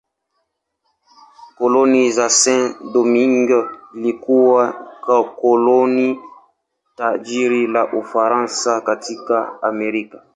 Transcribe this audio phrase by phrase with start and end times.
[1.57, 3.59] Koloni la Saint-Domingue
[3.99, 4.65] lilikuwa
[5.39, 6.19] koloni
[6.97, 10.23] tajiri la Ufaransa katika Amerika.